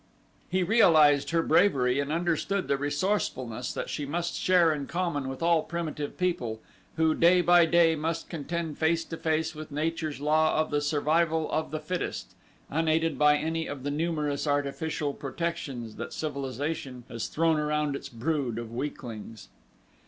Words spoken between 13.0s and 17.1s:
by any of the numerous artificial protections that civilization